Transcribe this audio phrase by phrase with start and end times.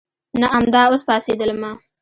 [0.41, 1.71] نه امدا اوس پاڅېدلمه.